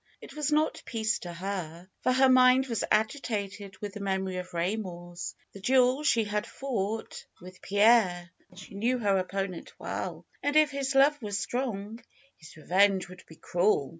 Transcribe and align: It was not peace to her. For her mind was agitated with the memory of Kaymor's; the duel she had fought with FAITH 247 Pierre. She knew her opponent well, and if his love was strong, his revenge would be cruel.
It 0.19 0.33
was 0.35 0.51
not 0.51 0.81
peace 0.83 1.19
to 1.19 1.31
her. 1.31 1.87
For 2.01 2.11
her 2.11 2.27
mind 2.27 2.65
was 2.65 2.83
agitated 2.89 3.77
with 3.81 3.93
the 3.93 3.99
memory 3.99 4.37
of 4.37 4.49
Kaymor's; 4.49 5.35
the 5.53 5.59
duel 5.59 6.01
she 6.01 6.23
had 6.23 6.47
fought 6.47 7.23
with 7.39 7.57
FAITH 7.59 7.69
247 7.69 7.69
Pierre. 7.69 8.31
She 8.57 8.73
knew 8.73 8.97
her 8.97 9.19
opponent 9.19 9.71
well, 9.77 10.25
and 10.41 10.55
if 10.55 10.71
his 10.71 10.95
love 10.95 11.21
was 11.21 11.37
strong, 11.37 11.99
his 12.37 12.57
revenge 12.57 13.09
would 13.09 13.23
be 13.27 13.35
cruel. 13.35 13.89